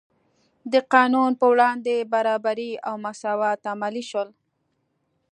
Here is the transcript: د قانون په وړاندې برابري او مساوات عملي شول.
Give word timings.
د 0.73 0.75
قانون 0.93 1.31
په 1.39 1.45
وړاندې 1.53 2.09
برابري 2.13 2.71
او 2.87 2.95
مساوات 3.05 3.59
عملي 3.73 4.03
شول. 4.09 4.29